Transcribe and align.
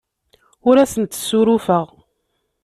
Ur 0.67 0.75
asent-ssurufeɣ. 0.83 1.87